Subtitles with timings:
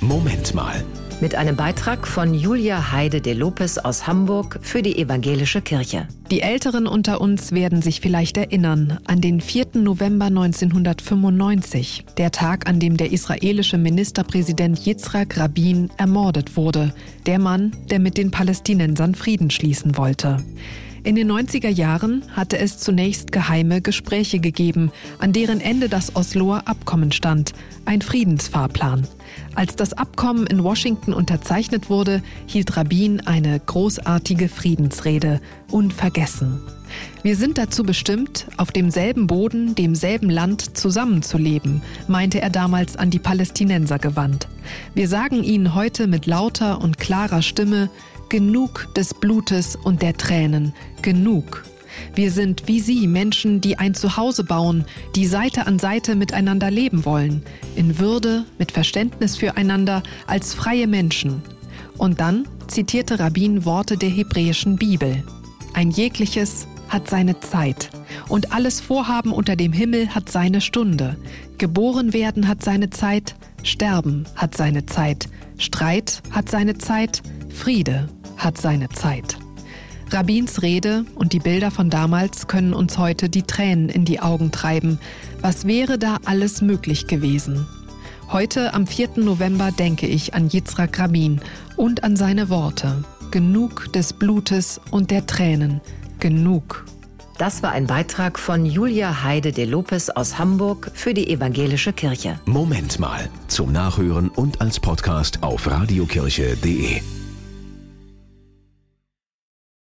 [0.00, 0.84] Moment mal.
[1.20, 6.06] Mit einem Beitrag von Julia Heide de Lopez aus Hamburg für die Evangelische Kirche.
[6.30, 9.66] Die Älteren unter uns werden sich vielleicht erinnern an den 4.
[9.74, 16.94] November 1995, der Tag, an dem der israelische Ministerpräsident Yitzhak Rabin ermordet wurde,
[17.26, 20.36] der Mann, der mit den Palästinensern Frieden schließen wollte.
[21.08, 26.64] In den 90er Jahren hatte es zunächst geheime Gespräche gegeben, an deren Ende das Osloer
[26.66, 27.54] Abkommen stand,
[27.86, 29.06] ein Friedensfahrplan.
[29.54, 36.60] Als das Abkommen in Washington unterzeichnet wurde, hielt Rabin eine großartige Friedensrede, unvergessen.
[37.22, 43.18] Wir sind dazu bestimmt, auf demselben Boden, demselben Land zusammenzuleben, meinte er damals an die
[43.18, 44.48] Palästinenser gewandt.
[44.94, 47.90] Wir sagen ihnen heute mit lauter und klarer Stimme,
[48.28, 51.64] genug des Blutes und der Tränen, genug.
[52.14, 54.84] Wir sind wie Sie Menschen, die ein Zuhause bauen,
[55.16, 57.42] die Seite an Seite miteinander leben wollen,
[57.76, 61.42] in Würde, mit Verständnis füreinander, als freie Menschen.
[61.96, 65.24] Und dann zitierte Rabbin Worte der hebräischen Bibel.
[65.74, 67.90] Ein jegliches hat seine Zeit
[68.28, 71.16] und alles Vorhaben unter dem Himmel hat seine Stunde.
[71.58, 75.28] Geboren werden hat seine Zeit, Sterben hat seine Zeit,
[75.58, 79.38] Streit hat seine Zeit, Friede hat seine Zeit.
[80.10, 84.50] Rabbins Rede und die Bilder von damals können uns heute die Tränen in die Augen
[84.50, 84.98] treiben.
[85.42, 87.66] Was wäre da alles möglich gewesen?
[88.30, 89.10] Heute, am 4.
[89.16, 91.40] November, denke ich an Yitzhak Rabin
[91.76, 93.04] und an seine Worte.
[93.30, 95.80] Genug des Blutes und der Tränen.
[96.18, 96.84] Genug.
[97.38, 102.40] Das war ein Beitrag von Julia Heide de Lopez aus Hamburg für die Evangelische Kirche.
[102.46, 103.28] Moment mal.
[103.46, 107.17] Zum Nachhören und als Podcast auf radiokirche.de.